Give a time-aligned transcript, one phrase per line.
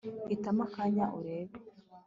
[0.29, 1.55] hitamo akanya urebe